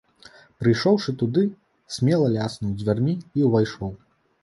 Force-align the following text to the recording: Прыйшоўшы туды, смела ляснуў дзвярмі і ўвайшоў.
Прыйшоўшы 0.63 1.15
туды, 1.23 1.45
смела 1.99 2.33
ляснуў 2.39 2.75
дзвярмі 2.83 3.13
і 3.41 3.51
ўвайшоў. 3.53 3.99